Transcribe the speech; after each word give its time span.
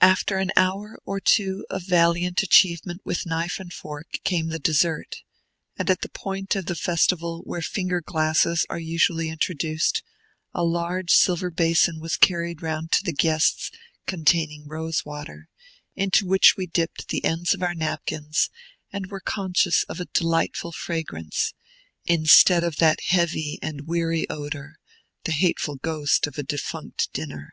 After 0.00 0.38
an 0.38 0.50
hour 0.56 0.98
or 1.04 1.20
two 1.20 1.66
of 1.68 1.82
valiant 1.82 2.42
achievement 2.42 3.02
with 3.04 3.26
knife 3.26 3.60
and 3.60 3.70
fork 3.70 4.18
came 4.24 4.48
the 4.48 4.58
dessert; 4.58 5.16
and 5.76 5.90
at 5.90 6.00
the 6.00 6.08
point 6.08 6.56
of 6.56 6.64
the 6.64 6.74
festival 6.74 7.42
where 7.44 7.60
finger 7.60 8.00
glasses 8.00 8.64
are 8.70 8.78
usually 8.78 9.28
introduced, 9.28 10.02
a 10.54 10.64
large 10.64 11.10
silver 11.10 11.50
basin 11.50 12.00
was 12.00 12.16
carried 12.16 12.62
round 12.62 12.92
to 12.92 13.04
the 13.04 13.12
guests, 13.12 13.70
containing 14.06 14.66
rose 14.66 15.04
water, 15.04 15.50
into 15.94 16.26
which 16.26 16.56
we 16.56 16.66
dipped 16.66 17.08
the 17.08 17.22
ends 17.22 17.52
of 17.52 17.62
our 17.62 17.74
napkins 17.74 18.48
and 18.90 19.08
were 19.08 19.20
conscious 19.20 19.82
of 19.82 20.00
a 20.00 20.06
delightful 20.14 20.72
fragrance, 20.72 21.52
instead 22.06 22.64
of 22.64 22.76
that 22.76 23.02
heavy 23.08 23.58
and 23.60 23.86
weary 23.86 24.26
odor, 24.30 24.78
the 25.24 25.32
hateful 25.32 25.76
ghost 25.76 26.26
of 26.26 26.38
a 26.38 26.42
defunct 26.42 27.12
dinner. 27.12 27.52